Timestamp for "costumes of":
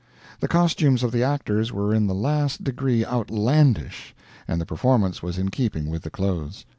0.47-1.11